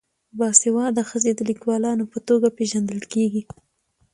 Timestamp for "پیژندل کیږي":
2.57-3.43